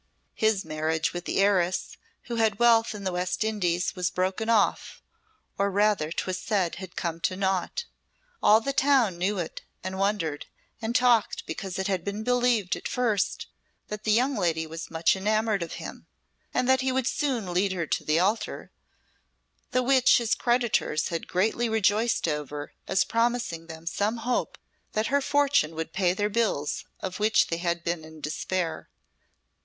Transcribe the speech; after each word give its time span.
His 0.33 0.65
marriage 0.65 1.13
with 1.13 1.25
the 1.25 1.37
heiress 1.37 1.95
who 2.23 2.37
had 2.37 2.57
wealth 2.57 2.95
in 2.95 3.03
the 3.03 3.11
West 3.11 3.43
Indies 3.43 3.95
was 3.95 4.09
broken 4.09 4.49
off, 4.49 4.99
or 5.59 5.69
rather 5.69 6.11
'twas 6.11 6.39
said 6.39 6.77
had 6.77 6.95
come 6.95 7.19
to 7.19 7.35
naught. 7.35 7.85
All 8.41 8.61
the 8.61 8.73
town 8.73 9.19
knew 9.19 9.37
it, 9.37 9.61
and 9.83 9.99
wondered, 9.99 10.47
and 10.81 10.95
talked, 10.95 11.45
because 11.45 11.77
it 11.77 11.85
had 11.85 12.03
been 12.03 12.23
believed 12.23 12.75
at 12.75 12.87
first 12.87 13.45
that 13.89 14.03
the 14.03 14.11
young 14.11 14.35
lady 14.35 14.65
was 14.65 14.89
much 14.89 15.15
enamoured 15.15 15.61
of 15.61 15.73
him, 15.73 16.07
and 16.51 16.67
that 16.67 16.81
he 16.81 16.91
would 16.91 17.05
soon 17.05 17.53
lead 17.53 17.71
her 17.71 17.85
to 17.85 18.03
the 18.03 18.17
altar, 18.19 18.71
the 19.69 19.83
which 19.83 20.17
his 20.17 20.33
creditors 20.33 21.09
had 21.09 21.27
greatly 21.27 21.69
rejoiced 21.69 22.27
over 22.27 22.73
as 22.87 23.03
promising 23.03 23.67
them 23.67 23.85
some 23.85 24.17
hope 24.17 24.57
that 24.93 25.13
her 25.13 25.21
fortune 25.21 25.75
would 25.75 25.93
pay 25.93 26.11
their 26.11 26.27
bills 26.27 26.85
of 27.01 27.19
which 27.19 27.49
they 27.49 27.57
had 27.57 27.83
been 27.83 28.03
in 28.03 28.19
despair. 28.19 28.89